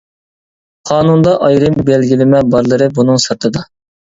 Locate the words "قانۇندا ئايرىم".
0.91-1.77